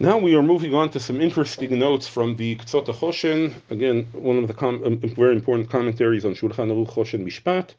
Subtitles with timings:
[0.00, 3.52] Now we are moving on to some interesting notes from the Ktsot Choshen.
[3.68, 7.70] Again, one of the com- um, very important commentaries on Shulchan Aruch Choshen Mishpat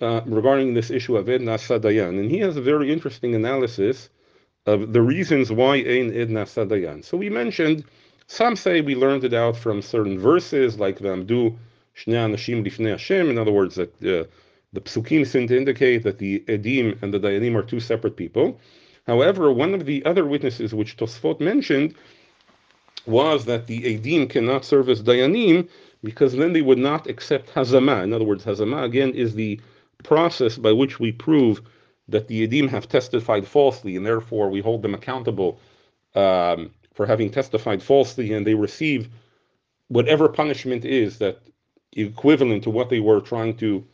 [0.00, 2.20] uh, regarding this issue of Ed Nasa Dayan.
[2.20, 4.08] And he has a very interesting analysis
[4.66, 7.04] of the reasons why Ein Ed Nasa Dayan.
[7.04, 7.82] So we mentioned,
[8.28, 11.56] some say we learned it out from certain verses, like Vamdu
[11.96, 13.30] Shnei Anashim Lifnei Hashem.
[13.30, 14.28] In other words, that uh,
[14.72, 18.60] the psukim seem to indicate that the Edim and the Dayanim are two separate people.
[19.08, 21.94] However, one of the other witnesses which Tosfot mentioned
[23.06, 25.66] was that the Edim cannot serve as Dayanim
[26.04, 28.04] because then they would not accept Hazama.
[28.04, 29.58] In other words, Hazama again is the
[30.04, 31.62] process by which we prove
[32.06, 35.58] that the Edim have testified falsely and therefore we hold them accountable
[36.14, 39.08] um, for having testified falsely and they receive
[39.88, 41.38] whatever punishment is that
[41.92, 43.84] equivalent to what they were trying to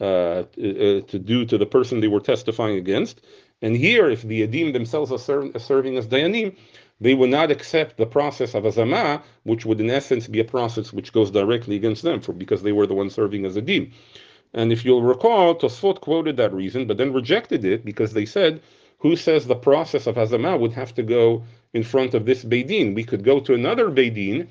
[0.00, 3.20] uh, uh, to do to the person they were testifying against.
[3.62, 6.56] And here, if the Edim themselves are, are serving as Dayanim,
[7.00, 10.92] they will not accept the process of Hazama, which would in essence be a process
[10.92, 13.92] which goes directly against them, for because they were the ones serving as Edim.
[14.54, 18.60] And if you'll recall, Tosfot quoted that reason, but then rejected it because they said,
[18.98, 22.94] who says the process of Hazama would have to go in front of this Beidin?
[22.94, 24.46] We could go to another Beidin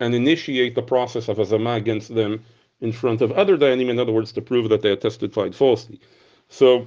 [0.00, 2.44] and initiate the process of Hazama against them
[2.80, 6.00] in front of other Dayanim, in other words, to prove that they had testified falsely.
[6.48, 6.86] So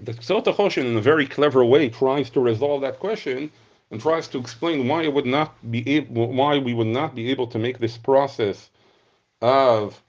[0.00, 3.50] the Ktsot Choshen, in a very clever way, tries to resolve that question
[3.90, 7.30] and tries to explain why it would not be able, why we would not be
[7.30, 8.70] able to make this process
[9.40, 10.00] of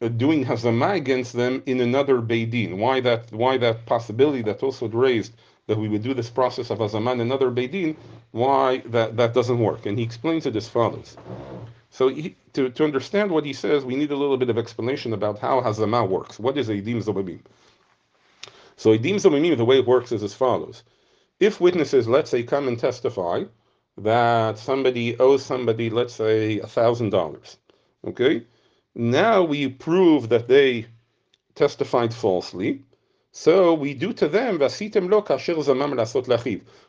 [0.00, 2.78] uh, doing hazama against them in another beidin.
[2.78, 3.30] Why that?
[3.32, 5.32] Why that possibility that also raised
[5.66, 7.96] that we would do this process of hazama in another beidin?
[8.32, 9.86] Why that that doesn't work?
[9.86, 11.16] And he explains it as follows.
[11.90, 15.12] So he, to, to understand what he says, we need a little bit of explanation
[15.12, 16.40] about how hazama works.
[16.40, 17.40] What is edim zomimim?
[18.76, 20.82] So Edim Zomimim, the way it works is as follows.
[21.40, 23.44] If witnesses, let's say, come and testify
[23.98, 27.58] that somebody owes somebody, let's say, a thousand dollars.
[28.06, 28.44] Okay?
[28.94, 30.86] Now we prove that they
[31.54, 32.82] testified falsely.
[33.32, 34.58] So we do to them,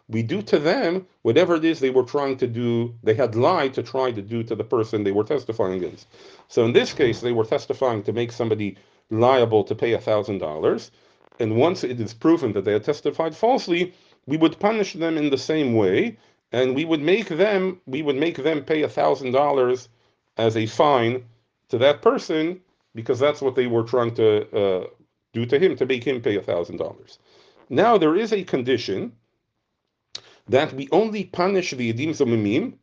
[0.08, 3.74] we do to them whatever it is they were trying to do, they had lied
[3.74, 6.08] to try to do to the person they were testifying against.
[6.48, 8.78] So in this case, they were testifying to make somebody
[9.10, 10.92] liable to pay a thousand dollars
[11.40, 13.94] and once it is proven that they had testified falsely,
[14.26, 16.18] we would punish them in the same way,
[16.52, 19.90] and we would make them we would make them pay a thousand dollars
[20.38, 21.24] as a fine
[21.70, 22.62] to that person
[22.94, 24.88] because that's what they were trying to uh,
[25.34, 27.20] do to him to make him pay a thousand dollars.
[27.70, 29.12] Now there is a condition
[30.48, 32.74] that we only punish the edim zomimim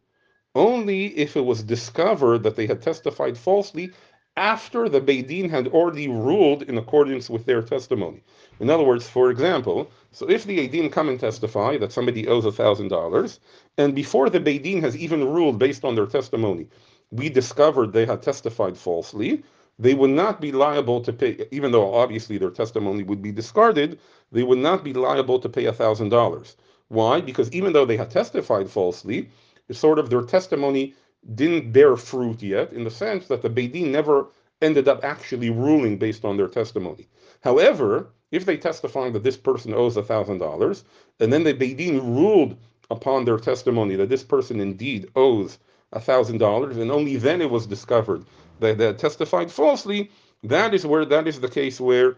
[0.55, 3.91] only if it was discovered that they had testified falsely
[4.37, 8.23] after the Beidin had already ruled in accordance with their testimony.
[8.61, 12.45] In other words, for example, so if the Beidin come and testify that somebody owes
[12.45, 13.39] $1,000,
[13.79, 16.67] and before the Beidin has even ruled based on their testimony,
[17.11, 19.43] we discovered they had testified falsely,
[19.79, 23.99] they would not be liable to pay, even though obviously their testimony would be discarded,
[24.31, 26.57] they would not be liable to pay $1,000.
[26.89, 27.21] Why?
[27.21, 29.31] Because even though they had testified falsely,
[29.71, 30.95] sort of their testimony
[31.35, 34.27] didn't bear fruit yet, in the sense that the Beidin never
[34.61, 37.09] ended up actually ruling based on their testimony.
[37.43, 40.85] However, if they testify that this person owes $1,000,
[41.21, 42.57] and then the Beidin ruled
[42.91, 45.59] upon their testimony that this person indeed owes
[45.95, 48.25] $1,000, and only then it was discovered
[48.61, 50.11] that they testified falsely,
[50.45, 52.17] that is where that is the case where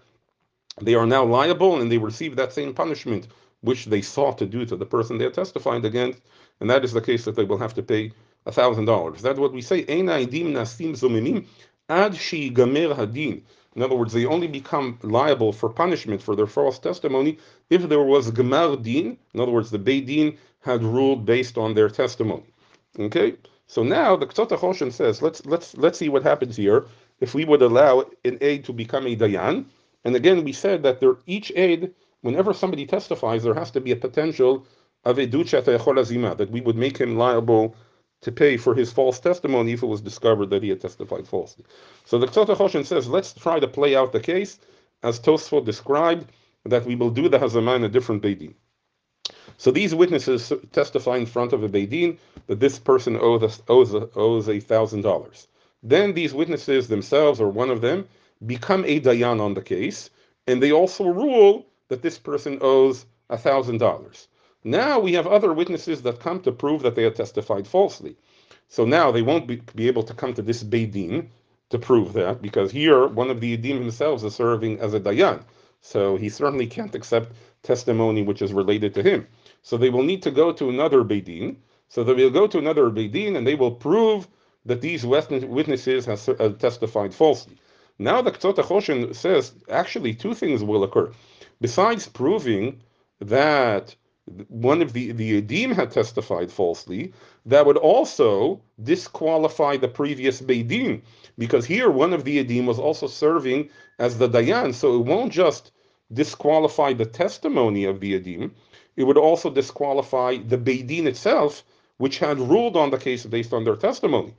[0.80, 3.28] they are now liable and they receive that same punishment
[3.60, 6.20] which they sought to do to the person they had testified against,
[6.60, 8.12] and that is the case that they will have to pay
[8.46, 9.22] a thousand dollars.
[9.22, 9.84] That's what we say.
[11.88, 13.42] ad hadin.
[13.76, 17.38] In other words, they only become liable for punishment for their false testimony
[17.70, 19.18] if there was gemar din.
[19.34, 22.46] In other words, the beidin had ruled based on their testimony.
[22.98, 23.34] Okay.
[23.66, 26.86] So now the Ktsot Choshen says, let's let's let's see what happens here
[27.20, 29.64] if we would allow an aid to become a dayan.
[30.04, 33.92] And again, we said that there each aid, whenever somebody testifies, there has to be
[33.92, 34.66] a potential
[35.04, 37.74] of a duchat that we would make him liable
[38.24, 41.64] to pay for his false testimony if it was discovered that he had testified falsely.
[42.06, 44.58] So the Ktsot Choshen says, let's try to play out the case
[45.02, 46.30] as Tosfot described,
[46.64, 48.54] that we will do the Hazama in a different Beidin.
[49.58, 52.16] So these witnesses testify in front of a Beidin
[52.46, 55.46] that this person owes, owes, owes a thousand dollars.
[55.82, 58.08] Then these witnesses themselves, or one of them,
[58.46, 60.08] become a Dayan on the case,
[60.46, 64.28] and they also rule that this person owes a thousand dollars.
[64.64, 68.16] Now we have other witnesses that come to prove that they had testified falsely.
[68.68, 71.28] So now they won't be, be able to come to this Beidin
[71.68, 75.42] to prove that, because here one of the Edim themselves is serving as a Dayan.
[75.82, 77.32] So he certainly can't accept
[77.62, 79.26] testimony which is related to him.
[79.62, 81.56] So they will need to go to another Beidin,
[81.88, 84.26] So they will go to another Beidin and they will prove
[84.64, 87.56] that these witnesses have testified falsely.
[87.98, 91.12] Now the Ktzot HaChoshen says actually two things will occur.
[91.60, 92.80] Besides proving
[93.20, 93.94] that
[94.48, 97.12] one of the, the Edim had testified falsely,
[97.44, 101.02] that would also disqualify the previous Beidin,
[101.36, 103.68] because here one of the Edim was also serving
[103.98, 105.72] as the Dayan, so it won't just
[106.12, 108.50] disqualify the testimony of the Edim,
[108.96, 111.62] it would also disqualify the Beidin itself,
[111.98, 114.34] which had ruled on the case based on their testimony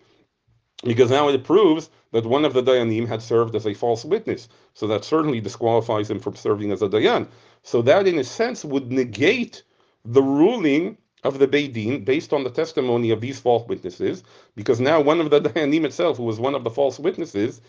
[0.83, 4.47] because now it proves that one of the Dayanim had served as a false witness.
[4.73, 7.27] So that certainly disqualifies him from serving as a Dayan.
[7.63, 9.63] So that, in a sense, would negate
[10.05, 14.23] the ruling of the Beidin based on the testimony of these false witnesses,
[14.55, 17.61] because now one of the Dayanim itself, who was one of the false witnesses,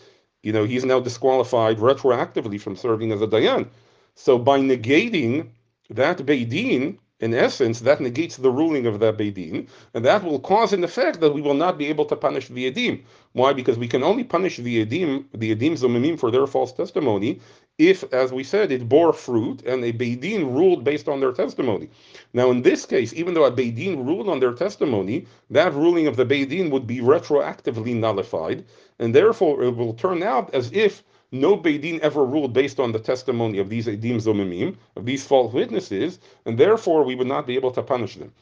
[0.43, 3.67] you know, he's now disqualified retroactively from serving as a Dayan.
[4.15, 5.49] So by negating
[5.89, 10.73] that Beidin, in essence, that negates the ruling of the Beidin, and that will cause
[10.73, 13.01] an effect that we will not be able to punish the Edim.
[13.33, 13.53] Why?
[13.53, 17.39] Because we can only punish the Edim, the Edim Zomimim for their false testimony,
[17.79, 21.89] if, as we said, it bore fruit and a Beidin ruled based on their testimony.
[22.33, 26.17] Now, in this case, even though a Beidin ruled on their testimony, that ruling of
[26.17, 28.65] the Beidin would be retroactively nullified,
[28.99, 32.99] and therefore it will turn out as if no Beidin ever ruled based on the
[32.99, 37.55] testimony of these Edim Zomimim, of these false witnesses, and therefore we would not be
[37.55, 38.33] able to punish them.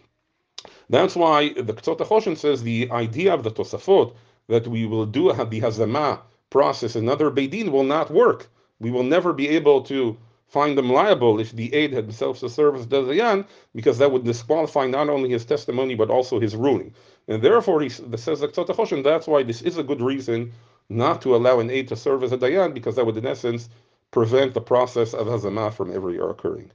[0.90, 4.14] That's why the Ktzot HaChoshen says the idea of the Tosafot,
[4.48, 6.20] that we will do the Hazama
[6.52, 8.48] process, another Beidin will not work.
[8.80, 10.18] We will never be able to
[10.48, 14.86] find them liable if the aid himself to serve as Dazayan, because that would disqualify
[14.86, 16.94] not only his testimony but also his ruling.
[17.28, 20.54] And therefore, he says the Ktzot HaChoshen, that's why this is a good reason
[20.90, 23.70] not to allow an aid to serve as a dayan because that would, in essence,
[24.12, 26.72] prevent the process of hazamah from ever occurring.